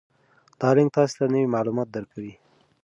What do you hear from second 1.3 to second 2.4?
نوي معلومات درکوي.